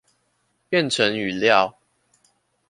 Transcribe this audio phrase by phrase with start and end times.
[0.67, 1.77] 變成語料